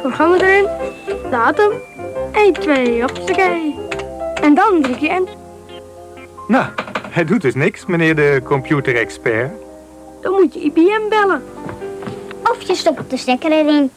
[0.00, 0.68] programma erin,
[1.30, 1.72] datum,
[2.32, 3.74] 1, 2, hoppakee.
[4.42, 5.28] En dan druk je in.
[6.48, 6.66] Nou,
[7.10, 9.50] hij doet dus niks, meneer de computerexpert.
[10.20, 11.42] Dan moet je IBM bellen.
[12.42, 13.90] Of je stopt de stekker erin.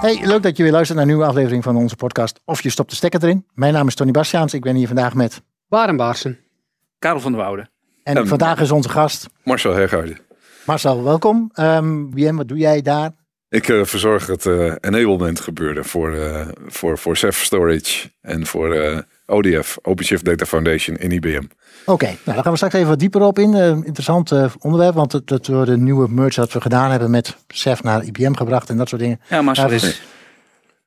[0.00, 2.70] Hey, leuk dat je weer luistert naar een nieuwe aflevering van onze podcast Of je
[2.70, 3.46] stopt de stekker erin.
[3.54, 4.54] Mijn naam is Tony Bastiaans.
[4.54, 5.42] Ik ben hier vandaag met...
[5.68, 6.38] Baren Baarsen.
[6.98, 7.68] Karel van der Woude.
[8.02, 10.18] En En- vandaag is onze gast Marcel Hergaarden.
[10.66, 11.50] Marcel, welkom.
[11.54, 13.10] Ehm BM, wat doe jij daar?
[13.48, 18.74] Ik eh, verzorg het eh, enablement gebeuren voor, eh voor, voor Ceph Storage en voor
[18.74, 21.42] eh, ODF, OpenShift Data Foundation in IBM.
[21.86, 23.54] Oké, nou daar gaan we straks even wat dieper op in.
[23.54, 27.36] Eh, interessant eh, onderwerp, want dat we de nieuwe merge dat we gedaan hebben met
[27.46, 29.20] Ceph naar IBM gebracht en dat soort dingen.
[29.28, 30.02] Ja, Marcel Ja, is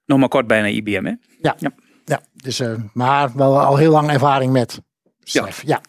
[0.05, 1.13] nog maar kort bijna IBM, hè?
[1.41, 4.81] Ja, dus, eh, maar wel al heel lang ervaring met
[5.19, 5.61] Ceph.
[5.61, 5.67] Ja.
[5.67, 5.81] ja,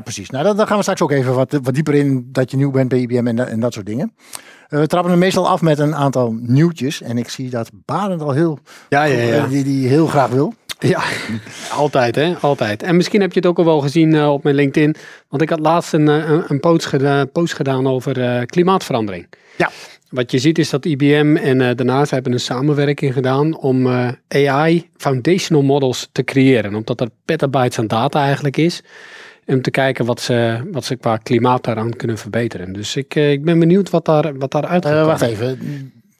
[0.00, 0.30] precies.
[0.30, 2.70] Nou, daar, daar gaan we straks ook even wat, wat dieper in dat je nieuw
[2.70, 4.12] bent bij IBM en, en dat soort dingen.
[4.68, 7.02] Eh, we trappen hem meestal af met een aantal nieuwtjes.
[7.02, 9.34] En ik zie dat Barend al heel, Ja, ja, ja.
[9.44, 10.54] eh, die, die heel graag wil.
[10.78, 11.02] Ja,
[11.82, 12.82] altijd hè, altijd.
[12.82, 14.94] En misschien heb je het ook al wel gezien eh, op mijn LinkedIn.
[15.28, 19.26] Want ik had laatst een, een, een post, geda- post gedaan over klimaatverandering.
[19.56, 19.70] Ja.
[20.10, 23.86] Wat je ziet is dat IBM en eh daarnaast hebben een samenwerking gedaan om
[24.28, 26.74] AI foundational models te creëren.
[26.74, 28.82] Omdat er petabytes aan data eigenlijk is.
[29.46, 32.72] Om te kijken wat ze, wat ze qua klimaat daaraan kunnen verbeteren.
[32.72, 35.58] Dus ik, eh, ik ben benieuwd wat daar, wat daar uit Eh, wacht even.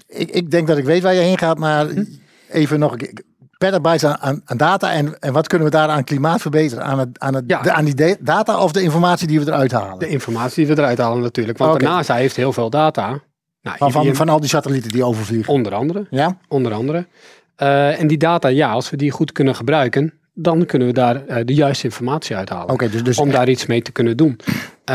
[0.08, 2.04] Ik, ik denk dat ik weet waar je heen gaat, maar Hm?
[2.50, 2.96] even nog.
[2.96, 3.22] ik-
[3.58, 6.84] Petabytes aan, aan, aan data en, en wat kunnen we daar aan klimaat verbeteren?
[6.84, 7.62] Aan, het, aan, het, Ja.
[7.62, 9.98] de, aan die de- data of de informatie die we eruit halen?
[9.98, 11.58] De informatie die we eruit halen natuurlijk.
[11.58, 11.84] Want Oké.
[11.84, 13.08] de NASA heeft heel veel data.
[13.62, 15.52] Nou, van, van, van al die satellieten die overvliegen.
[15.52, 16.06] Onder andere.
[16.10, 16.36] Ja?
[16.48, 17.06] Onder andere.
[17.56, 21.26] Eh, en die data, ja, als we die goed kunnen gebruiken, dan kunnen we daar
[21.26, 22.90] eh, de juiste informatie uithalen.
[22.90, 24.38] Dus, dus om daar iets mee te kunnen doen.
[24.84, 24.94] Eh,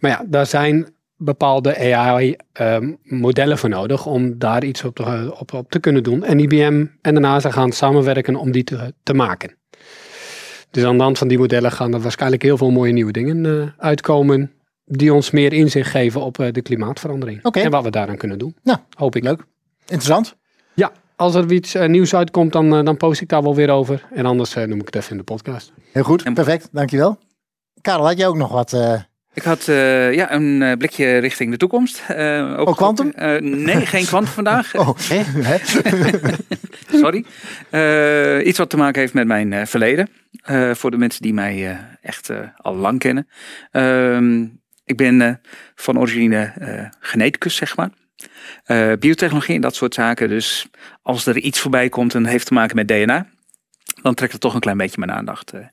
[0.00, 5.70] maar ja, daar zijn bepaalde AI-modellen voor nodig om daar iets op te, op, op
[5.70, 6.24] te kunnen doen.
[6.24, 9.58] En IBM en de NASA gaan samenwerken om die te, te maken.
[10.70, 13.46] Dus aan de hand van die modellen gaan er waarschijnlijk heel veel mooie nieuwe dingen
[13.46, 14.52] eh, uitkomen.
[14.84, 17.42] Die ons meer inzicht geven op eh, de klimaatverandering.
[17.42, 18.56] En wat we daaraan kunnen doen.
[18.62, 19.22] Nou, Hoop ik.
[19.22, 19.44] leuk.
[19.80, 20.36] interessant.
[20.74, 23.70] Ja, als er iets eh, nieuws uitkomt, dan, eh, dan post ik daar wel weer
[23.70, 24.02] over.
[24.14, 25.72] En anders eh, noem ik het even in de podcast.
[25.92, 26.68] Heel goed, perfect.
[26.72, 27.18] Dankjewel.
[27.80, 28.72] Karel, had jij ook nog wat?
[28.72, 29.00] eh,
[29.34, 32.02] Ik had eh, ja, een blikje richting de toekomst.
[32.08, 33.10] eh, ook Oh, quantum?
[33.10, 34.74] Eh, nee, geen kwantum vandaag.
[34.80, 35.58] oh, hè?
[37.02, 37.24] Sorry.
[37.70, 40.08] Eh, iets wat te maken heeft met mijn eh, verleden.
[40.42, 43.28] Eh, voor de mensen die mij eh, echt al lang kennen.
[43.70, 44.42] Ehm,
[44.84, 45.32] ik ben eh,
[45.74, 47.90] van origine eh, geneticus, zeg maar.
[48.64, 50.28] Eh, biotechnologie en dat soort zaken.
[50.28, 50.66] Dus
[51.02, 53.26] als er iets voorbij komt en heeft te maken met DNA,
[54.02, 55.52] dan trekt het toch een klein beetje mijn aandacht.
[55.52, 55.66] eh.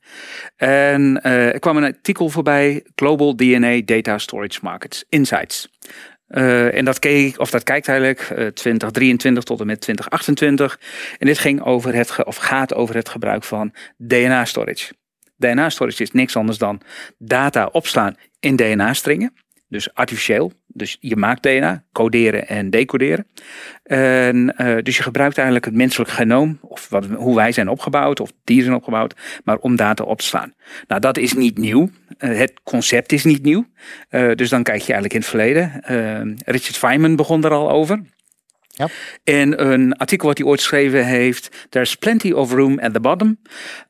[0.91, 5.69] En eh, er kwam een artikel voorbij, Global DNA Data Storage Markets Insights.
[6.27, 10.79] Eh, en dat keek, of dat kijkt eigenlijk eh 2023 tot en met 2028.
[11.17, 14.93] En dit ging over het, of gaat over het gebruik van DNA storage.
[15.35, 16.81] DNA storage is niks anders dan
[17.17, 19.33] data opslaan in DNA-stringen.
[19.69, 20.51] Dus artificieel.
[20.67, 23.27] Dus je maakt DNA, coderen en decoderen.
[23.83, 28.19] En, eh, dus je gebruikt eigenlijk het menselijk genoom, of wat, hoe wij zijn opgebouwd,
[28.19, 30.53] of dieren zijn opgebouwd, maar om data op te slaan.
[30.87, 31.89] Nou, dat is niet nieuw.
[32.17, 33.65] Eh, het concept is niet nieuw.
[34.09, 35.81] Eh, dus dan kijk je eigenlijk in het verleden.
[36.45, 38.01] Richard Feynman begon er al over.
[38.67, 38.87] Ja.
[39.23, 43.39] In een artikel wat hij ooit geschreven heeft, There's plenty of room at the bottom.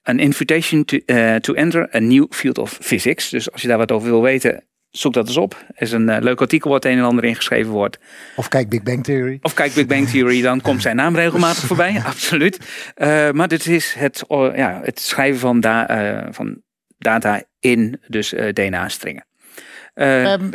[0.03, 0.97] An invitation to,
[1.39, 3.29] to enter a new field of physics.
[3.29, 5.53] Dus als je daar wat over wil weten, zoek dat eens op.
[5.67, 7.99] Er is een eh, leuk artikel wat een en ander ingeschreven wordt.
[8.35, 9.37] Of kijk Big Bang Theory.
[9.41, 12.01] Of kijk Big Bang Theory, dan komt zijn naam regelmatig voorbij.
[12.05, 12.59] Absoluut.
[12.95, 14.23] Eh, maar dit is het,
[14.55, 16.61] ja, het schrijven van, da- eh, van
[16.97, 19.25] data in dus eh, DNA-stringen.
[19.93, 20.49] Eh, Ehm,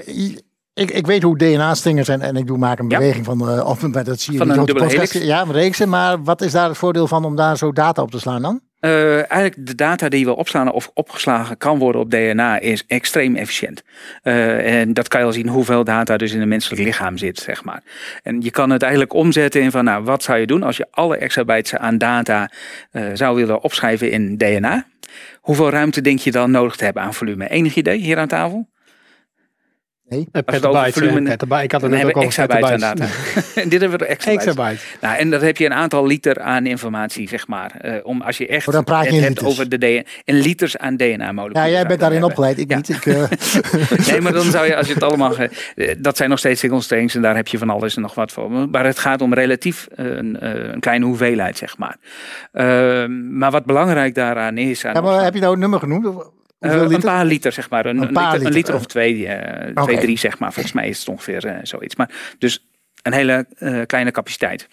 [0.75, 2.99] ik, ik weet hoe DNA-stringen zijn en ik doe maak een Ja.
[2.99, 5.13] beweging van, eh of dat zie je Van een dubbele podcast.
[5.13, 5.31] helix.
[5.31, 8.11] Ja, een reeksen, maar wat is daar het voordeel van om daar zo data op
[8.11, 8.61] te slaan dan?
[8.83, 13.37] Eh, eigenlijk de data die we opslaan of opgeslagen kan worden op DNA is extreem
[13.37, 13.83] efficiënt.
[14.23, 17.39] Eh, en dat kan je al zien hoeveel data dus in een menselijk lichaam zit,
[17.39, 17.83] zeg maar.
[18.23, 20.87] En je kan het eigenlijk omzetten in van, nou, wat zou je doen als je
[20.91, 22.51] alle exabytes aan data
[22.91, 24.87] eh, zou willen opschrijven in DNA?
[25.41, 27.49] Hoeveel ruimte denk je dan nodig te hebben aan volume?
[27.49, 28.72] Enig idee hier aan tafel?
[30.19, 31.63] Eh, het over petabytes, volume- eh, petabyte.
[31.63, 33.09] Ik had Dan het net ook over exabytes petabytes.
[33.55, 33.61] data.
[33.63, 34.47] en dit hebben we er exabytes.
[34.47, 34.81] Exabyte.
[35.01, 37.73] Nou, en dat heb je een aantal liter aan informatie, zeg maar.
[37.81, 40.03] Eh, om als je echt Oh, dan praat je het in hebt over de DNA,
[40.25, 41.67] in liters aan DNA-moleculen.
[41.69, 42.77] Ja, jij bent daarin opgeleid, ik Ja.
[42.77, 42.89] niet.
[42.89, 43.23] Ik, eh,
[44.09, 45.31] Nee, maar dan zou je, als je het allemaal.
[45.33, 48.03] ge- eh, dat zijn nog steeds single strings en daar heb je van alles en
[48.03, 48.51] nog wat voor.
[48.51, 51.97] Maar het gaat om relatief eh, een, eh, een kleine hoeveelheid, zeg maar.
[52.53, 54.85] Eh, maar wat belangrijk daaraan is.
[54.85, 56.07] Aan ja, maar heb je nou een nummer genoemd?
[56.63, 57.87] Eh, een paar liter, zeg maar.
[57.87, 58.53] Een, Een liter, een liter.
[58.53, 59.83] liter of twee, eh, Oké.
[59.83, 60.53] twee, drie, zeg maar.
[60.53, 61.97] Volgens mij is het ongeveer eh, zoiets.
[61.97, 62.67] Maar dus
[63.03, 63.47] een hele
[63.87, 64.69] kleine capaciteit.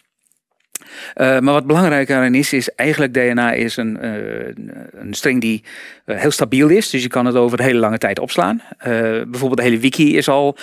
[1.16, 4.48] Uh, maar wat belangrijker aan is, is eigenlijk DNA is een, uh,
[4.92, 5.64] een string die
[6.06, 6.90] uh, heel stabiel is.
[6.90, 8.62] Dus je kan het over een hele lange tijd opslaan.
[8.84, 10.58] bijvoorbeeld de hele wiki is al,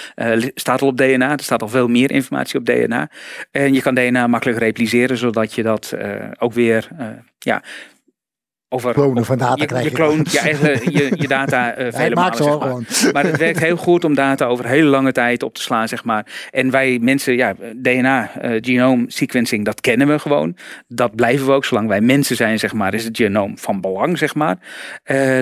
[0.55, 1.32] staat al op DNA.
[1.32, 3.08] Er staat al veel meer informatie op DNA.
[3.50, 5.96] En je kan DNA makkelijk repliceren, zodat je dat
[6.38, 6.88] ook weer
[7.38, 7.62] ja,
[8.76, 9.90] over klonen van data je, krijgen.
[9.90, 13.12] Je kloont je, eigen, je, je data uh, vele malen, zeg maar.
[13.12, 16.05] Maar het werkt heel goed om data over hele lange tijd op te slaan, zeg
[16.05, 16.26] maar.
[16.50, 20.56] En wij mensen, ja, DNA, uh, genome sequencing, dat kennen we gewoon.
[20.88, 21.64] Dat blijven we ook.
[21.64, 24.58] Zolang wij mensen zijn, zeg maar, is het genoom van belang, zeg maar.
[25.05, 25.40] Uh,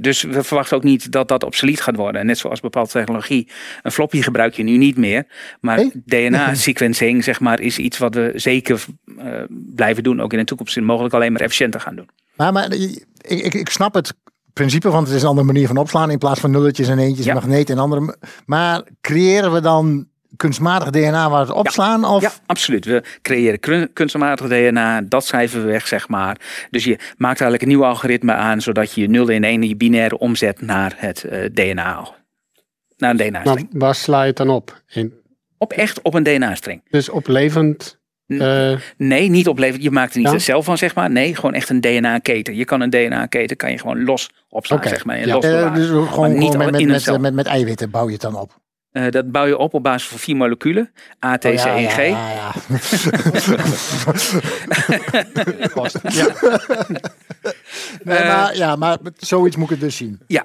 [0.00, 2.26] dus we verwachten ook niet dat dat obsolet gaat worden.
[2.26, 3.48] Net zoals bepaalde technologie.
[3.82, 5.26] Een floppy gebruik je nu niet meer.
[5.60, 5.84] Maar?
[6.04, 8.84] DNA sequencing, zeg maar, is iets wat we zeker
[9.74, 10.20] blijven doen.
[10.20, 10.80] Ook in de toekomst.
[10.80, 12.05] Mogelijk alleen maar efficiënter gaan doen.
[12.36, 14.14] Maar, maar ik, ik, ik snap het
[14.52, 16.10] principe, want het is een andere manier van opslaan.
[16.10, 17.34] In plaats van nulletjes en eentjes, Ja.
[17.34, 18.16] magneet en andere.
[18.46, 22.04] Maar creëren we dan kunstmatig DNA waar we het opslaan?
[22.04, 22.22] Of?
[22.22, 22.84] Ja, absoluut.
[22.84, 26.36] We creëren kun- kunstmatig DNA, dat schrijven we weg, zeg maar.
[26.70, 29.76] Dus je maakt eigenlijk een nieuw algoritme aan, zodat je je 0 in 1 je
[29.76, 32.14] binaire omzet naar het eh, DNA.
[32.96, 33.68] Naar een Maar DNA-string.
[33.70, 34.82] waar sla je het dan op?
[34.88, 35.12] In,
[35.58, 36.82] Op echt op een DNA-string.
[36.90, 37.98] dus op levend...
[38.26, 39.82] eh, Nee, niet opleveren.
[39.82, 40.38] Je maakt er niet Ja.
[40.38, 41.10] cel van, zeg maar.
[41.10, 42.54] Nee, gewoon echt een DNA-keten.
[42.56, 44.88] Je kan een DNA-keten kan je gewoon los opslaan, Oké.
[44.88, 45.16] zeg maar.
[45.16, 45.34] En Ja.
[45.34, 45.74] los Eh, bewaren.
[45.74, 46.56] dus gewoon, gewoon niet
[47.34, 48.60] met, eiwitten bouw je het dan op.
[48.90, 50.90] Eh, dat bouw je op op basis van vier moleculen.
[51.24, 51.58] A, T, C ja,
[51.88, 51.96] G.
[51.96, 52.32] ja, ja.
[52.34, 52.52] ja.
[58.04, 60.20] Nee, Eh, maar, ja, maar zoiets moet ik het dus zien.
[60.26, 60.44] Ja.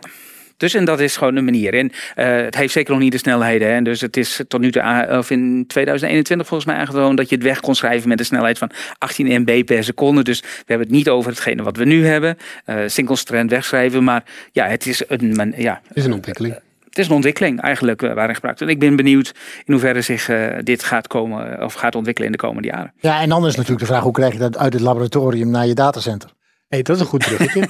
[0.62, 1.74] Dus en dat is gewoon een manier.
[1.74, 3.74] En eh, het heeft zeker nog niet de snelheden.
[3.74, 3.82] Hè.
[3.82, 7.44] Dus het is tot nu toe, of in 2021 volgens mij aangetoond dat je het
[7.44, 10.24] weg kon schrijven met een snelheid van 18 MB per seconde.
[10.24, 12.38] Dus we hebben het niet over hetgene wat we nu hebben.
[12.66, 14.04] eh single strand wegschrijven.
[14.04, 16.54] Maar ja, het is een, man- ja, is een ontwikkeling.
[16.90, 18.60] het is een ontwikkeling eigenlijk eh, waarin gebruikt.
[18.60, 18.74] wordt.
[18.74, 19.32] En ik ben benieuwd
[19.66, 22.94] in hoeverre zich eh, dit gaat komen of gaat ontwikkelen in de komende jaren.
[23.00, 25.68] Ja, en dan is natuurlijk de vraag, hoe krijg je dat uit het laboratorium naar
[25.68, 26.30] je datacenter?
[26.72, 27.68] Hey, dat is een goed bruggetje.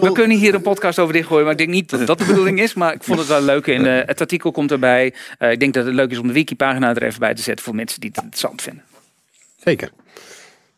[0.00, 2.60] We kunnen hier een podcast over dichtgooien, maar ik denk niet dat dat de bedoeling
[2.60, 2.74] is.
[2.74, 3.66] Maar ik vond het wel leuk.
[3.66, 5.14] En eh, het artikel komt erbij.
[5.38, 7.64] Eh, ik denk dat het leuk is om de wikipagina er even bij te zetten
[7.64, 8.84] voor mensen die het interessant vinden.
[9.56, 9.90] Zeker.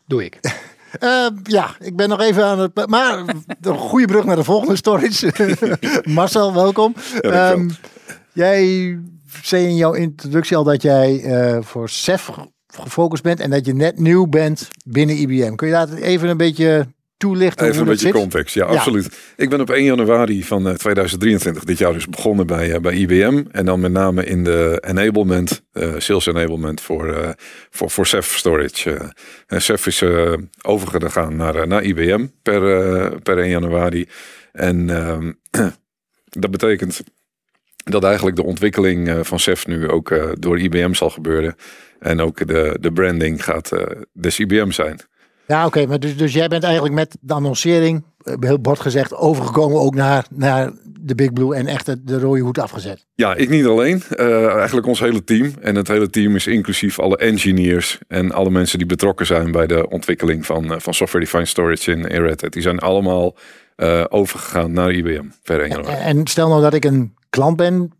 [0.05, 0.39] Doe ik.
[0.99, 2.87] Eh, ja, ik ben nog even aan het...
[2.87, 3.23] Maar
[3.61, 5.25] een goede brug naar de volgende stories.
[6.03, 6.93] Marcel, welkom.
[6.93, 7.51] dankjewel.
[7.51, 7.69] Ehm,
[8.33, 8.97] jij
[9.43, 12.29] zei in jouw introductie al dat jij eh, voor CEF
[12.71, 15.55] gefocust bent en dat je net nieuw bent binnen IBM.
[15.55, 16.87] Kun je daar even een beetje
[17.17, 18.15] toelichten Even een dat beetje zit?
[18.21, 18.53] context.
[18.55, 18.77] Ja, Ja.
[18.77, 19.17] absoluut.
[19.37, 22.93] Ik ben op 1 januari van eh, 2023 dit jaar dus begonnen bij, eh, bij
[22.93, 23.43] IBM.
[23.51, 27.29] En dan met name in de enablement, eh, sales enablement voor, eh
[27.69, 28.91] voor, voor Ceph Storage.
[28.93, 29.09] eh.
[29.47, 34.07] en Ceph is eh, overgegaan naar, eh, naar IBM per, eh, per 1 januari.
[34.51, 35.31] En ehm,
[36.43, 37.01] dat betekent
[37.83, 41.55] dat eigenlijk de ontwikkeling eh, van Ceph nu ook eh, door IBM zal gebeuren.
[41.99, 44.99] En ook de, de branding gaat eh des IBM zijn.
[45.47, 48.03] Ja, oké, maar dus, dus jij bent eigenlijk met de annoncering,
[48.39, 52.41] heel bord gezegd, overgekomen ook naar, naar de Big Blue en echt de, de rode
[52.41, 53.05] hoed afgezet.
[53.15, 54.03] Ja, ik niet alleen.
[54.17, 55.53] Eigenlijk ons hele team.
[55.61, 59.67] En het hele team is inclusief alle engineers en alle mensen die betrokken zijn bij
[59.67, 62.53] de ontwikkeling van, van Software Defined Storage in, in Red Hat.
[62.53, 63.35] Die zijn allemaal
[63.81, 65.97] eh, overgegaan naar IBM per 1 januari.
[65.97, 67.91] En stel nou dat ik een klant ben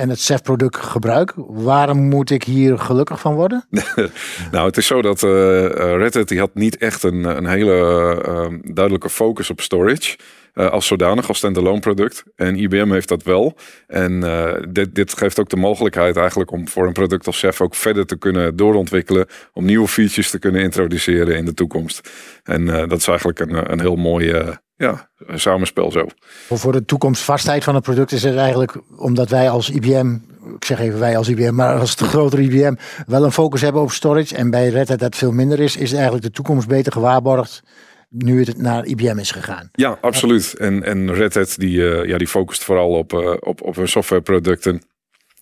[0.00, 3.64] en het CEF-product gebruik, waarom moet ik hier gelukkig van worden?
[4.50, 5.66] Nou, het is zo dat eh,
[5.96, 10.16] Red Hat die had niet echt een, een hele eh, eh, duidelijke focus op storage.
[10.54, 12.24] als zodanig, als standalone product.
[12.36, 13.56] En IBM heeft dat wel.
[13.86, 14.20] En
[14.68, 18.06] dit, dit geeft ook de mogelijkheid eigenlijk om voor een product als Ceph ook verder
[18.06, 19.26] te kunnen doorontwikkelen.
[19.52, 22.10] Om nieuwe features te kunnen introduceren in de toekomst.
[22.42, 26.06] En dat is eigenlijk een, een heel mooi ja, samenspel zo.
[26.18, 30.14] Voor- Voor de toekomstvastheid van het product is het eigenlijk, omdat wij als IBM,
[30.56, 32.74] ik zeg even wij als IBM, maar als de grotere IBM,
[33.06, 35.92] wel een focus hebben op storage en bij Red Hat dat veel minder is, is
[35.92, 37.62] eigenlijk de toekomst beter gewaarborgd
[38.08, 39.68] nu het naar IBM is gegaan.
[39.72, 40.54] Ja, absoluut.
[40.58, 43.88] En, en Red Hat die, eh, ja, die focust vooral op, eh, op, op hun
[43.88, 44.82] softwareproducten.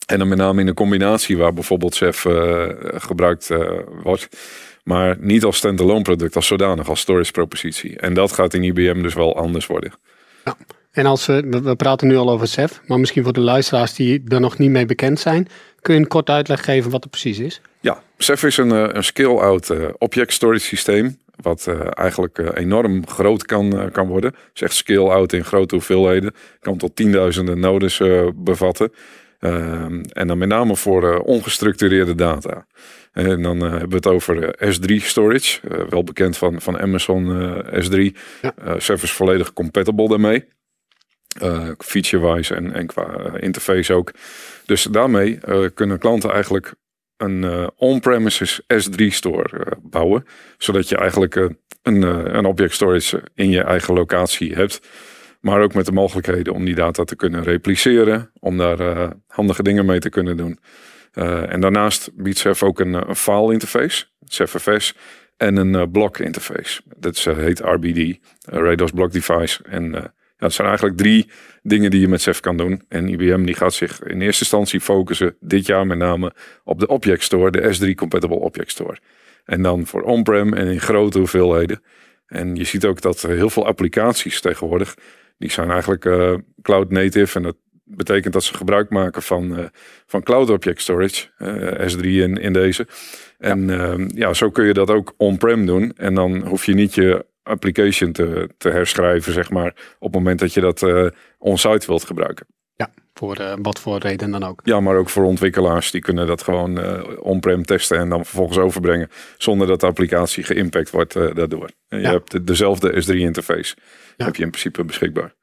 [0.09, 3.69] En dan met name in een combinatie waar bijvoorbeeld Chef eh, gebruikt eh,
[4.03, 4.29] wordt.
[4.85, 7.97] Maar niet als standalone product, als zodanig, als storage propositie.
[7.99, 9.93] En dat gaat in IBM dus wel anders worden.
[10.93, 13.95] En als we, we- we praten nu al over SEF, maar misschien voor de luisteraars
[13.95, 15.47] die er nog niet mee bekend zijn,
[15.81, 17.61] kun je een kort uitleg geven wat het precies is?
[17.81, 21.19] Ja, Ceph is een, eh, een scale-out eh, object storage systeem.
[21.41, 24.35] Wat eh, eigenlijk eh, enorm groot kan, eh, kan worden.
[24.53, 26.35] Dus echt scale-out in grote hoeveelheden.
[26.61, 28.93] Kan tot tienduizenden nodes eh, bevatten.
[29.39, 32.67] Ehm, en dan met name voor eh, ongestructureerde data.
[33.13, 35.61] En dan eh, hebben we het over eh, S3 storage.
[35.89, 38.17] wel bekend van, van Amazon eh, S3.
[38.43, 38.75] Ja.
[38.75, 40.45] Is volledig compatible daarmee.
[41.79, 44.13] Feature-wise en, en qua interface ook.
[44.67, 45.39] Dus daarmee
[45.75, 46.75] kunnen klanten eigenlijk
[47.17, 50.27] een on-premises S3 store bouwen.
[50.59, 52.03] Zodat je eigenlijk een,
[52.37, 54.81] een object storage in je eigen locatie hebt.
[55.41, 58.31] Maar ook met de mogelijkheden om die data te kunnen repliceren.
[58.41, 60.59] Om daar handige dingen mee te kunnen doen.
[61.49, 64.95] en daarnaast biedt Ceph ook een, een file interface, CEFFS,
[65.37, 66.83] en een blok interface.
[66.97, 69.63] Dat heet RBD, Rados Block Device.
[69.63, 71.29] En dat zijn eigenlijk drie
[71.63, 72.83] dingen die je met Ceph kan doen.
[72.89, 76.33] En IBM die gaat zich in eerste instantie focussen dit jaar met name
[76.65, 78.99] op de Object Store, de S3 Compatible Object Store.
[79.45, 81.83] En dan voor on-prem en in grote hoeveelheden.
[82.27, 84.95] En je ziet ook dat heel veel applicaties tegenwoordig,
[85.39, 87.37] die zijn eigenlijk uh, cloud native.
[87.37, 89.65] En dat betekent dat ze gebruik maken van, uh,
[90.07, 92.87] van cloud object storage, uh, S3 in, in deze.
[93.39, 93.97] En ja.
[94.07, 95.93] ja, zo kun je dat ook on-prem doen.
[95.97, 100.39] En dan hoef je niet je application te, te herschrijven, zeg maar, op het moment
[100.39, 100.87] dat je dat
[101.39, 102.47] on-site wilt gebruiken.
[102.75, 104.61] Ja, voor uh, wat voor reden dan ook.
[104.65, 108.59] Ja, maar ook voor ontwikkelaars, die kunnen dat gewoon uh, on-prem testen en dan vervolgens
[108.59, 111.71] overbrengen, zonder dat de applicatie geïmpact wordt daardoor.
[111.89, 113.83] En je hebt de, dezelfde S3-interface, ja.
[114.27, 115.35] Heb je in principe beschikbaar.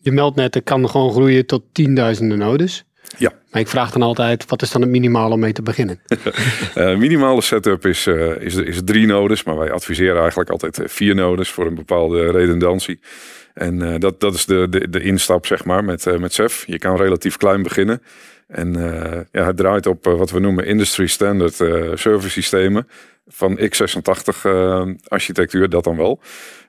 [0.00, 2.84] Je meldt kan gewoon groeien tot tienduizenden nodes.
[3.18, 3.32] Ja.
[3.50, 6.00] Maar ik vraag dan altijd, wat is dan het minimale om mee te beginnen?
[6.76, 10.88] uh, minimale setup is, uh, is, is drie nodes, maar wij adviseren eigenlijk altijd eh,
[10.88, 13.00] vier nodes voor een bepaalde redundantie.
[13.54, 16.66] En uh, dat, dat is de, de, de instap, zeg maar, met, met Ceph.
[16.66, 18.02] Je kan relatief klein beginnen.
[18.46, 18.72] En
[19.32, 21.54] ja, het draait op wat we noemen industry standard
[21.94, 22.88] server systemen
[23.26, 24.50] van x86
[25.04, 26.20] architectuur, dat dan wel.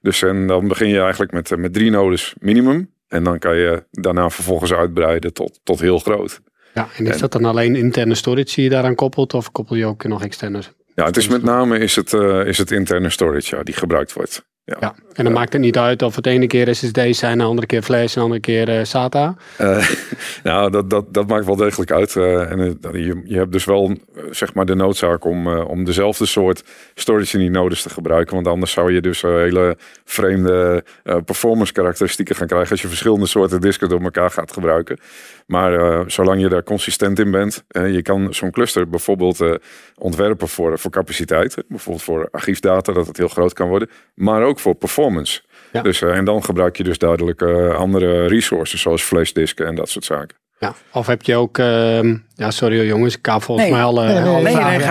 [0.01, 2.89] Dus en dan begin je eigenlijk met, met drie nodes minimum.
[3.11, 6.41] En dan kan je daarna vervolgens uitbreiden tot, tot heel groot.
[6.73, 9.33] Ja, en is dat dan alleen interne storage die je daaraan koppelt?
[9.33, 10.61] Of koppel je ook nog externe?
[10.95, 14.13] Ja, het is met name is het, uh, is het interne storage ja, die gebruikt
[14.13, 14.45] wordt.
[14.63, 14.77] Ja.
[14.79, 14.95] ja.
[15.13, 17.81] en dan maakt het niet uit of het ene keer SSD's zijn, de andere keer
[17.81, 19.35] flash en de andere keer uh, SATA?
[19.61, 19.89] Uh,
[20.43, 22.15] nou, dat, dat, dat maakt wel degelijk uit.
[22.15, 23.97] Uh, en je, je hebt dus wel
[24.29, 26.63] zeg maar de noodzaak om, om dezelfde soort
[26.95, 28.35] storage in die nodes te gebruiken.
[28.35, 30.83] Want anders zou je dus hele vreemde
[31.25, 34.99] performance karakteristieken gaan krijgen als je verschillende soorten disken door elkaar gaat gebruiken.
[35.45, 39.59] Maar zolang je daar consistent in bent, je kan zo'n cluster bijvoorbeeld
[39.97, 41.63] ontwerpen voor, voor capaciteit.
[41.67, 43.89] Bijvoorbeeld voor archiefdata, dat het heel groot kan worden.
[44.13, 45.41] Maar ook voor performance.
[45.71, 45.81] Ja.
[45.81, 49.89] Dus, uh, en dan gebruik je dus duidelijk uh, andere resources zoals flashdisken en dat
[49.89, 50.37] soort zaken.
[50.59, 52.03] Ja, of heb je ook, uh,
[52.35, 54.87] ja sorry jongens, ik heb volgens nee, mij al, uh, nee, nee, nee, nee,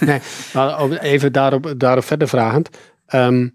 [0.10, 0.20] nee,
[0.52, 2.68] maar even daarop, daarop verder vragend.
[3.14, 3.54] Um,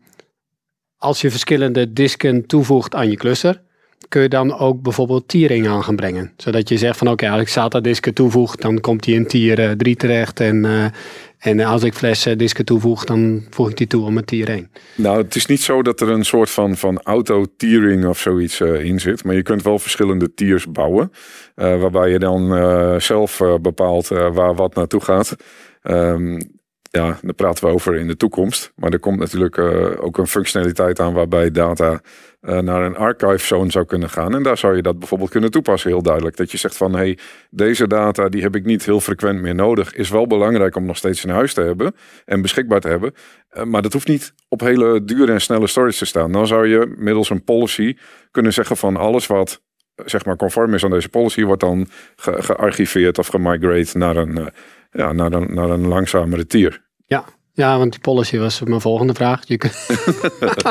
[0.97, 3.61] als je verschillende disken toevoegt aan je cluster,
[4.07, 6.33] kun je dan ook bijvoorbeeld tiering aan gaan brengen.
[6.37, 9.27] Zodat je zegt van oké, okay, als ik SATA disken toevoeg, dan komt die in
[9.27, 10.65] tier 3 terecht en
[11.43, 14.71] en als ik flessen disken toevoeg, dan voeg ik die toe om een tier 1.
[14.95, 18.83] Nou, het is niet zo dat er een soort van, van auto-tiering of zoiets uh,
[18.83, 19.23] in zit.
[19.23, 21.11] Maar je kunt wel verschillende tiers bouwen.
[21.55, 25.35] Waarbij je dan zelf bepaalt waar wat naartoe gaat.
[25.83, 26.37] Um,
[26.81, 28.71] ja, daar praten we over in de toekomst.
[28.75, 29.57] Maar er komt natuurlijk
[30.01, 32.01] ook een functionaliteit aan waarbij data
[32.43, 34.35] uh, naar een archive zone zou kunnen gaan.
[34.35, 36.37] En daar zou je dat bijvoorbeeld kunnen toepassen, heel duidelijk.
[36.37, 37.17] Dat je zegt van, hey,
[37.49, 39.93] deze data die heb ik niet heel frequent meer nodig.
[39.93, 41.95] Is wel belangrijk om nog steeds in huis te hebben
[42.25, 43.13] en beschikbaar te hebben.
[43.51, 46.31] Uh, maar dat hoeft niet op hele dure en snelle storage te staan.
[46.31, 47.97] Dan zou je middels een policy
[48.31, 49.61] kunnen zeggen van alles wat
[49.95, 54.49] zeg maar conform is aan deze policy, wordt dan ge gearchiveerd of gemigrate naar een,
[54.91, 56.83] ja, naar een, naar een langzamere tier.
[57.05, 59.41] Ja, ja, want die policy was mijn volgende vraag.
[59.47, 59.73] Je kunt,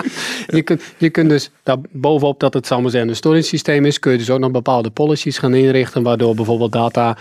[0.57, 3.99] je kunt, je kunt dus daar bovenop dat het samen zijn een storage systeem is,
[3.99, 7.17] kun je dus ook nog bepaalde policies gaan inrichten, waardoor bijvoorbeeld data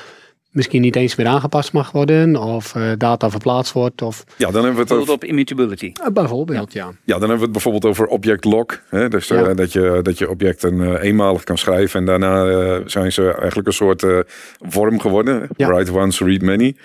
[0.51, 4.01] misschien niet eens meer aangepast mag worden of uh, data verplaatst wordt.
[4.01, 4.23] Of...
[4.37, 5.13] Ja, dan hebben we het over...
[5.13, 5.91] op immutability.
[6.01, 6.85] Uh, bijvoorbeeld, ja.
[6.85, 6.91] ja.
[7.03, 7.13] ja.
[7.13, 8.81] dan hebben we het bijvoorbeeld over object lock.
[8.89, 9.09] Hè?
[9.09, 9.53] Dus uh, ja.
[9.53, 14.05] dat, je, dat je objecten eenmalig kan schrijven en daarna zijn ze eigenlijk een soort
[14.59, 15.49] vorm geworden.
[15.55, 15.67] Ja.
[15.67, 16.75] Write once, read many.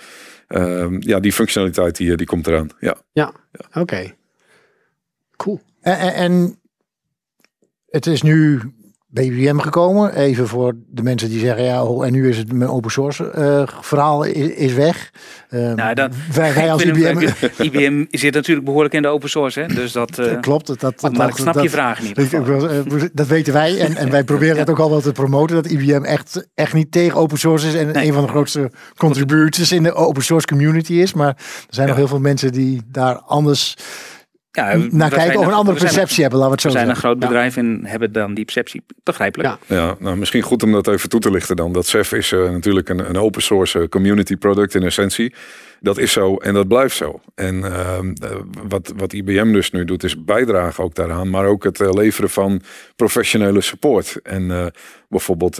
[0.49, 2.69] Um, ja, die functionaliteit die, die komt eraan.
[2.79, 3.33] Ja, ja.
[3.51, 3.65] ja.
[3.67, 3.79] oké.
[3.79, 4.15] Okay.
[5.37, 5.61] Cool.
[5.81, 6.59] En, en,
[7.89, 8.61] het is nu
[9.09, 10.15] bij IBM gekomen.
[10.15, 13.31] Even voor de mensen die zeggen, ja, oh, en nu is het mijn open source
[13.37, 15.11] uh, verhaal is, is weg.
[15.49, 17.29] Um, nou, dat, wij, wij als IBM...
[17.57, 19.67] IBM zit natuurlijk behoorlijk in de open source, hè?
[19.67, 20.19] dus dat...
[20.19, 20.67] Uh, Klopt.
[20.67, 22.31] Dat, dat, maar, maar ik snap dat, je vraag niet.
[22.31, 24.59] Dat, dat weten wij en, en wij proberen ja.
[24.59, 27.73] het ook al wel te promoten, dat IBM echt, echt niet tegen open source is
[27.73, 28.07] en nee.
[28.07, 31.13] een van de grootste contributors in de open source community is.
[31.13, 31.91] Maar er zijn ja.
[31.93, 33.75] nog heel veel mensen die daar anders
[34.57, 36.89] Ja, naar kijken of een andere zijn- perceptie hebben, laten we het zo We zijn
[36.89, 38.81] een groot bedrijf en hebben dan die perceptie.
[39.03, 39.57] Begrijpelijk.
[39.67, 39.75] Ja.
[39.75, 41.71] Ja, nou misschien goed om dat even toe te lichten dan.
[41.73, 45.33] Dat CEF is eh, natuurlijk een, een open source eh, community product in essentie.
[45.79, 47.21] Dat is zo en dat blijft zo.
[47.35, 48.35] En ehm, eh,
[48.67, 51.29] wat, wat IBM dus nu doet is bijdragen ook daaraan.
[51.29, 52.61] Maar ook het eh, leveren van
[52.95, 54.19] professionele support.
[54.23, 54.65] En eh,
[55.09, 55.55] bijvoorbeeld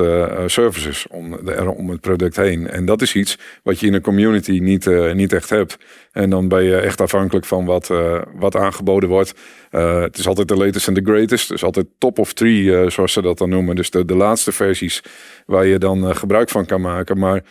[0.46, 2.70] services om, de, om het product heen.
[2.70, 5.78] En dat is iets wat je in een community niet, niet echt hebt.
[6.12, 7.92] En dan ben je echt afhankelijk van wat,
[8.36, 9.34] wat aangeboden wordt.
[9.70, 11.50] Het is altijd de latest en de greatest.
[11.50, 13.76] Dus altijd top of three, zoals ze dat dan noemen.
[13.76, 15.04] Dus de, de laatste versies
[15.46, 17.18] waar je dan gebruik van kan maken.
[17.20, 17.44] Maar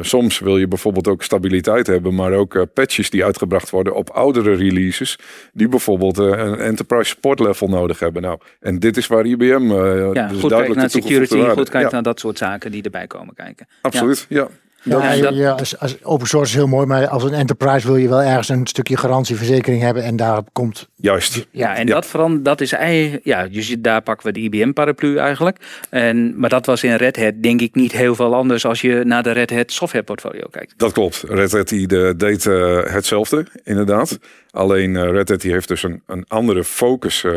[0.00, 2.01] soms wil je bijvoorbeeld ook stabiliteit hebben.
[2.10, 5.18] Maar ook eh, patches die uitgebracht worden op oudere releases.
[5.52, 8.22] Die bijvoorbeeld eh, een enterprise support level nodig hebben.
[8.22, 11.54] Nou, en dit is waar IBM eh Ja, dus goed duidelijk naar de toegevoegde security,
[11.54, 13.66] goed kijken Ja, naar dat soort zaken die erbij komen kijken.
[13.80, 14.48] absoluut, ja.
[14.84, 17.86] Ja, Ja, dat- ja, als, als open source is heel mooi, maar als een enterprise
[17.86, 20.02] wil je wel ergens een stukje garantieverzekering hebben.
[20.02, 21.46] En daar komt Juist.
[21.50, 21.94] Ja, en Ja.
[21.94, 25.56] dat verandert, dat is eigenlijk, ja, je ziet, daar pakken we de IBM-paraplu eigenlijk.
[25.90, 29.00] En, maar dat was in Red Hat denk ik niet heel veel anders als je
[29.04, 30.74] naar de Red Hat software portfolio kijkt.
[30.76, 31.24] Dat klopt.
[31.28, 34.18] Red Hat die de, deed eh, hetzelfde, inderdaad.
[34.50, 37.32] Alleen eh, Red Hat die heeft dus een, een andere focus eh,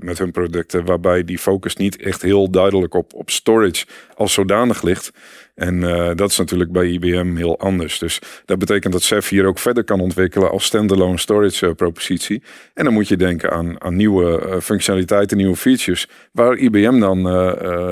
[0.00, 0.84] met hun producten.
[0.84, 5.10] Waarbij die focus niet echt heel duidelijk op, op storage als zodanig ligt.
[5.58, 7.98] En eh, dat is natuurlijk bij IBM heel anders.
[7.98, 12.42] Dus dat betekent dat Ceph hier ook verder kan ontwikkelen als standalone storage eh, propositie.
[12.74, 16.08] En dan moet je denken aan, aan nieuwe eh, functionaliteiten, nieuwe features.
[16.32, 17.28] Waar IBM dan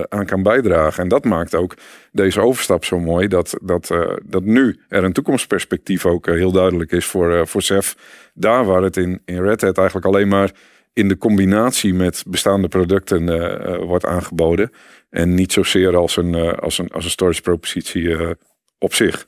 [0.08, 1.02] aan kan bijdragen.
[1.02, 1.74] En dat maakt ook
[2.12, 3.28] deze overstap zo mooi.
[3.28, 3.94] Dat, dat,
[4.24, 7.94] dat nu er een toekomstperspectief ook heel duidelijk is voor, voor Ceph.
[8.34, 10.50] Daar waar het in, in Red Hat eigenlijk alleen maar
[10.96, 14.70] in de combinatie met bestaande producten eh, eh, wordt aangeboden.
[15.10, 18.30] En niet zozeer als een, eh, als een, als een storage propositie eh,
[18.78, 19.26] op zich.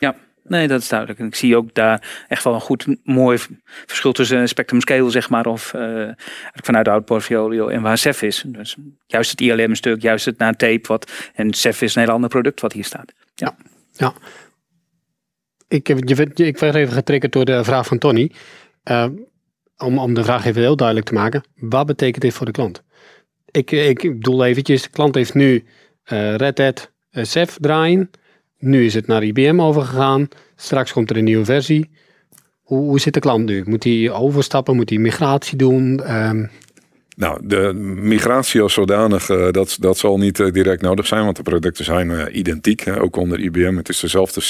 [0.00, 1.18] Ja, nee, dat is duidelijk.
[1.20, 3.38] En ik zie ook daar echt wel een goed, mooi
[3.86, 6.08] verschil tussen Spectrum Scale, zeg maar, of eh,
[6.52, 8.44] vanuit oud portfolio en waar Ceph is.
[8.46, 12.30] Dus juist het ILM-stuk, juist het naar tape, wat, en Ceph is een heel ander
[12.30, 13.12] product wat hier staat.
[13.34, 13.56] Ja.
[15.68, 18.30] Ik, heb- je werd, ik werd even getriggerd door de vraag van Tony.
[19.78, 21.44] Om, om de vraag even heel duidelijk te maken.
[21.56, 22.82] Wat betekent dit voor de klant?
[23.50, 25.64] Ik, ik bedoel eventjes, de klant heeft nu
[26.04, 28.10] eh Red Hat Ceph draaien.
[28.58, 30.28] Nu is het naar IBM overgegaan.
[30.56, 31.90] Straks komt er een nieuwe versie.
[32.62, 33.62] Hoe, hoe zit de klant nu?
[33.66, 34.76] Moet hij overstappen?
[34.76, 36.02] Moet hij migratie doen?
[36.04, 36.46] Ehm,
[37.16, 41.36] Nou, de migratie als zodanig, eh, dat, dat zal niet eh, direct nodig zijn, want
[41.36, 43.76] de producten zijn eh, identiek, hè, ook onder IBM.
[43.76, 44.42] Het is dezelfde.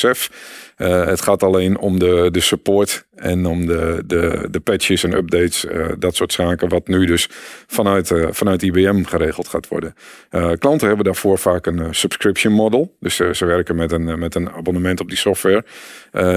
[0.76, 5.12] Eh, het gaat alleen om de, de support en om de, de, de patches en
[5.12, 5.66] updates,
[5.98, 7.28] dat soort zaken, wat nu dus
[7.66, 9.94] vanuit, vanuit IBM geregeld gaat worden.
[10.58, 15.00] Klanten hebben daarvoor vaak een subscription model, dus ze werken met een, met een abonnement
[15.00, 15.64] op die software.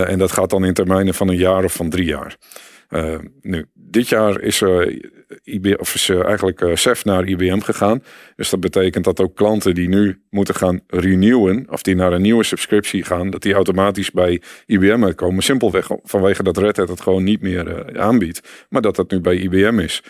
[0.06, 2.38] En dat gaat dan in termijnen van een jaar of van drie jaar.
[3.42, 5.02] Nu, dit jaar is, eh
[5.44, 8.04] IB, of is eh, eigenlijk eh Ceph naar IBM gegaan.
[8.36, 12.22] Dus dat betekent dat ook klanten die nu moeten gaan renewen, of die naar een
[12.22, 15.44] nieuwe subscriptie gaan, dat die automatisch bij IBM uitkomen.
[15.44, 19.20] Simpelweg vanwege dat Red Hat het gewoon niet meer eh, aanbiedt, maar dat dat nu
[19.20, 20.04] bij IBM is.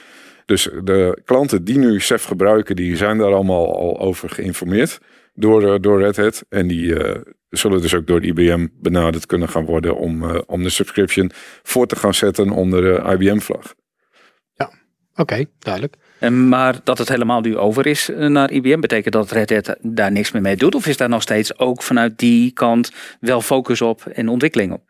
[0.45, 4.99] Dus de klanten die nu Ceph gebruiken, die zijn daar allemaal al over geïnformeerd
[5.37, 6.45] door, eh, door Red Hat.
[6.49, 10.63] En die eh, zullen dus ook door IBM benaderd kunnen gaan worden om, eh, om
[10.63, 11.31] de subscription
[11.63, 13.75] voor te gaan zetten onder de IBM-vlag.
[15.17, 15.95] Oké, duidelijk.
[16.19, 19.75] En, maar dat het helemaal nu over is eh, naar IBM, betekent dat Red Hat
[19.81, 20.75] daar niks meer mee doet?
[20.75, 24.81] Of is daar nog steeds ook vanuit die kant wel focus op en ontwikkeling op?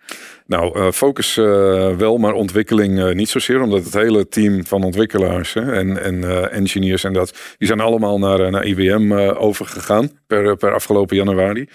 [0.48, 3.62] Nou, eh, focus eh, wel, maar ontwikkeling eh, niet zozeer.
[3.62, 7.80] Omdat het hele team van ontwikkelaars hè, en, en eh, engineers en dat, die zijn
[7.80, 11.70] allemaal naar, naar IBM eh, overgegaan per, per afgelopen januari.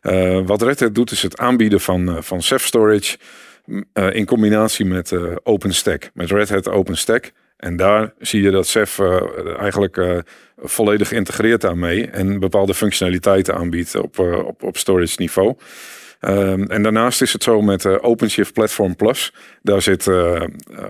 [0.00, 3.16] Eh, wat Red Hat doet is het aanbieden van, uh, van Ceph Storage
[3.64, 7.32] m, uh, in combinatie met OpenStack, met Red Hat OpenStack.
[7.58, 9.20] En daar zie je dat Ceph uh,
[9.58, 10.18] eigenlijk uh,
[10.56, 15.56] volledig integreert daarmee en bepaalde functionaliteiten aanbiedt op, uh, op, op storage niveau.
[16.20, 19.32] Um, en daarnaast is het zo met OpenShift Platform Plus.
[19.62, 20.08] Daar zit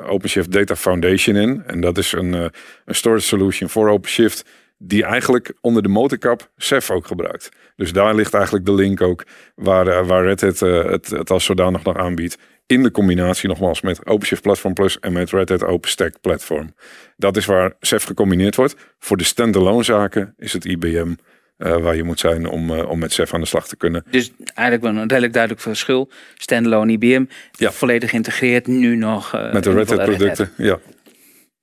[0.06, 1.62] OpenShift Data Foundation in.
[1.66, 4.44] En dat is een, een storage solution voor OpenShift
[4.78, 7.48] die eigenlijk onder de motorkap Ceph ook gebruikt.
[7.78, 11.84] Dus daar ligt eigenlijk de link ook waar, waar Red Hat het, het als zodanig
[11.84, 12.38] nog aanbiedt.
[12.66, 16.74] In de combinatie nogmaals met OpenShift Platform Plus en met Red Hat OpenStack Platform.
[17.16, 18.76] Dat is waar Ceph gecombineerd wordt.
[18.98, 21.14] Voor de standalone zaken is het IBM
[21.58, 24.04] uh, waar je moet zijn om, uh, om met Ceph aan de slag te kunnen.
[24.10, 26.10] Dus eigenlijk wel een redelijk duidelijk verschil.
[26.34, 27.72] Standalone IBM, ja.
[27.72, 29.34] volledig geïntegreerd, nu nog...
[29.34, 30.50] Uh, met de Red Hat producten, Red Hat.
[30.56, 30.78] ja.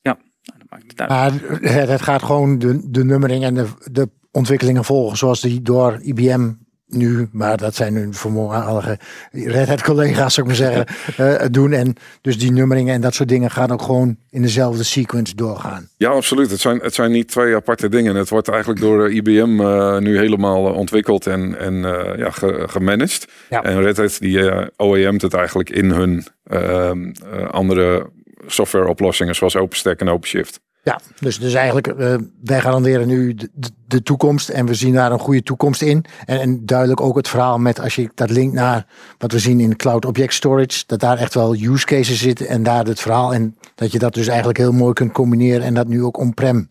[0.01, 1.61] Ja, dat maakt het duidelijk.
[1.61, 5.99] Maar het gaat gewoon de, de nummering en de, de ontwikkelingen volgen zoals die door
[6.01, 6.49] IBM
[6.87, 8.99] nu, maar dat zijn hun voormalige
[9.31, 10.85] Red Hat collega's, zou ik maar zeggen,
[11.39, 11.71] eh, doen.
[11.71, 15.89] En dus die nummeringen en dat soort dingen gaan ook gewoon in dezelfde sequence doorgaan.
[15.97, 16.51] Ja, absoluut.
[16.51, 18.15] Het zijn, het zijn niet twee aparte dingen.
[18.15, 21.75] Het wordt eigenlijk door eh, IBM eh, nu helemaal ontwikkeld en, en
[22.17, 23.27] ja, ge- gemanaged.
[23.49, 23.63] Ja.
[23.63, 24.41] En Red Hat die
[24.77, 26.25] OEM't het eigenlijk in hun
[27.51, 28.09] andere
[28.47, 30.59] softwareoplossingen zoals OpenStack en OpenShift.
[30.85, 33.35] Ja, dus, dus eigenlijk, eh, wij garanderen nu
[33.87, 36.05] de, toekomst en we zien daar een goede toekomst in.
[36.25, 38.85] En, en duidelijk ook het verhaal met, als je dat linkt naar
[39.17, 42.63] wat we zien in Cloud Object Storage, dat daar echt wel use cases zitten en
[42.63, 45.87] daar het verhaal en dat je dat dus eigenlijk heel mooi kunt combineren en dat
[45.87, 46.67] nu ook on-prem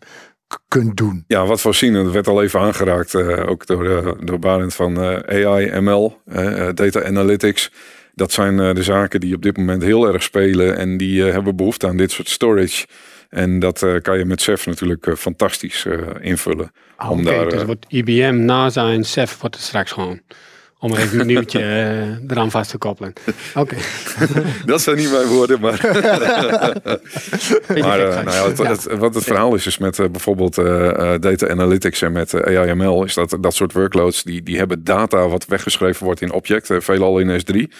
[0.67, 1.23] kunt doen.
[1.27, 4.73] Ja, wat we zien, dat werd al even aangeraakt, eh, ook door, uh, door Barend
[4.73, 7.71] van eh, AI, ML, eh, eh, data analytics.
[8.15, 11.33] Dat zijn eh, de zaken die op dit moment heel erg spelen en die eh,
[11.33, 12.85] hebben behoefte aan dit soort storage.
[13.35, 16.71] En dat eh, kan je met Ceph natuurlijk eh, fantastisch eh, invullen.
[17.09, 20.19] Om Oké, dus wordt IBM, NASA en CEF wordt het straks gewoon.
[20.79, 21.59] Om er even een nieuwtje
[22.27, 23.13] eraan vast te koppelen.
[23.55, 23.75] Oké.
[24.65, 25.79] dat zijn niet mijn woorden, maar
[27.67, 28.65] Maar nou ja, het, Ja.
[28.65, 30.55] het- wat het verhaal is, is met bijvoorbeeld
[31.21, 35.45] data analytics en met AIML, is dat dat soort workloads, die, die hebben data wat
[35.45, 37.73] weggeschreven wordt in objecten, veelal in S3.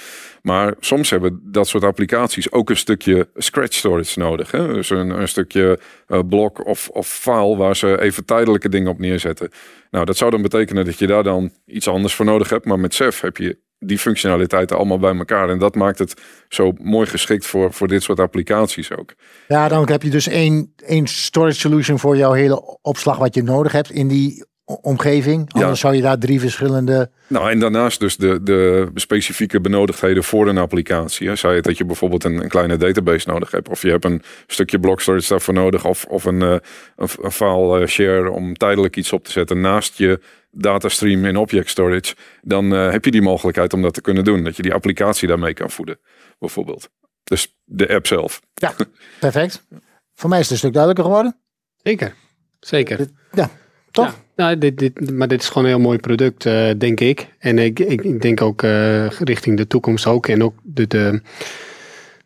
[0.45, 4.51] Maar soms hebben dat soort applicaties ook een stukje scratch storage nodig.
[4.51, 4.73] Hè?
[4.73, 8.99] Dus een, een stukje eh, blok of, of file waar ze even tijdelijke dingen op
[8.99, 9.49] neerzetten.
[9.91, 12.65] Nou, dat zou dan betekenen dat je daar dan iets anders voor nodig hebt.
[12.65, 15.49] Maar met Ceph heb je die functionaliteiten allemaal bij elkaar.
[15.49, 19.13] En dat maakt het zo mooi geschikt voor, voor dit soort applicaties ook.
[19.47, 23.43] Ja, dan heb je dus één, één storage solution voor jouw hele opslag wat je
[23.43, 25.45] nodig hebt in die omgeving.
[25.47, 25.61] Ja.
[25.61, 27.09] Anders zou je daar drie verschillende...
[27.27, 31.27] Nou, en daarnaast dus de, de specifieke benodigdheden voor een applicatie.
[31.27, 31.35] Hè.
[31.35, 33.69] Zij het dat je bijvoorbeeld een, een kleine database nodig hebt.
[33.69, 35.85] Of je hebt een stukje block storage daarvoor nodig.
[35.85, 36.55] Of, of een, eh,
[36.95, 40.19] een, een file eh, share om tijdelijk iets op te zetten naast je
[40.51, 42.15] datastream in object storage.
[42.41, 44.43] Dan eh, heb je die mogelijkheid om dat te kunnen doen.
[44.43, 45.99] Dat je die applicatie daarmee kan voeden,
[46.39, 46.89] bijvoorbeeld.
[47.23, 48.41] Dus de app zelf.
[48.53, 48.75] Ja,
[49.19, 49.65] perfect.
[50.13, 51.39] Voor mij is het een stuk duidelijker geworden.
[51.83, 52.13] Zeker.
[52.59, 53.07] Zeker.
[53.31, 53.49] Ja,
[53.95, 54.05] toch?
[54.35, 57.27] Ja, nou, dit, dit, maar dit is gewoon een heel mooi product, eh, denk ik.
[57.39, 60.27] En ik, ik, ik denk ook eh, richting de toekomst ook.
[60.27, 61.21] En ook de, de,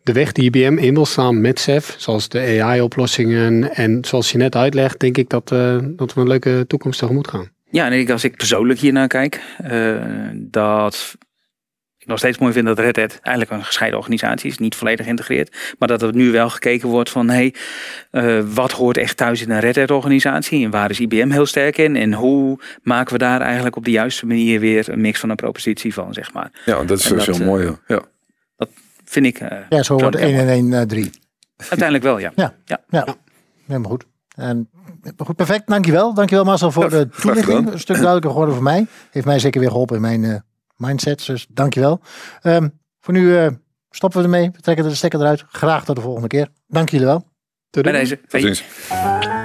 [0.04, 3.76] de weg die IBM in wil slaan met Ceph, zoals de AI-oplossingen.
[3.76, 7.28] En zoals je net uitlegt, denk ik dat, eh, dat we een leuke toekomst tegemoet
[7.28, 7.50] gaan.
[7.70, 9.96] Ja, en ik, als ik persoonlijk hiernaar kijk, eh,
[10.36, 11.16] dat
[12.10, 15.76] nog steeds mooi vind dat Red Hat eigenlijk een gescheiden organisatie is, niet volledig geïntegreerd,
[15.80, 17.54] maar dat er nu wel gekeken wordt van, hey,
[18.12, 21.45] eh, wat hoort echt thuis in een Red Hat organisatie en waar is IBM heel
[21.45, 25.19] sterk in en hoe maken we daar eigenlijk op de juiste manier weer een mix
[25.19, 26.52] van een propositie van, zeg maar.
[26.65, 27.65] Ja, dat is dat, heel eh, mooi.
[27.65, 27.76] ja.
[27.88, 28.02] Ja.
[29.04, 30.80] Vind ik eh, Ja, zo wordt persoonlijk 1 heel en mooi.
[30.80, 31.10] 1 3.
[31.58, 32.32] Uiteindelijk wel, ja.
[32.36, 32.54] Ja.
[32.65, 32.80] Ja.
[32.89, 33.15] Ja,
[33.67, 34.06] helemaal goed.
[34.36, 34.69] En,
[35.17, 35.67] goed, perfect.
[35.67, 36.13] Dankjewel.
[36.13, 37.72] Dankjewel Marcel voor de toelichting.
[37.72, 38.86] Een stuk duidelijker geworden voor mij.
[39.12, 40.43] Heeft mij zeker weer geholpen in mijn
[40.80, 41.26] mindset.
[41.26, 42.02] Dus dankjewel.
[42.42, 42.68] Ehm
[43.00, 43.48] voor nu eh,
[43.89, 44.52] stoppen we ermee.
[44.52, 45.44] We trekken de stekker eruit.
[45.48, 46.48] Graag tot de volgende keer.
[46.68, 47.28] Dank jullie wel.
[47.70, 48.20] Doei, Bij deze.
[48.28, 49.38] Tot.